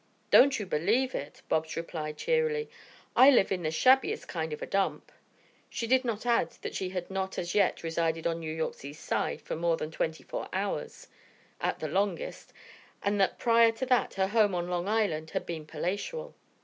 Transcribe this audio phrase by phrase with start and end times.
[0.31, 2.71] "Don't you believe it!" Bobs replied cheerily.
[3.15, 5.11] "I live in the shabbiest kind of a dump."
[5.69, 9.05] She did not add that she had not as yet resided on New York's East
[9.05, 11.07] Side for more than twenty four hours,
[11.59, 12.51] at the longest,
[13.03, 16.33] and that prior to that her home on Long Island had been palatial.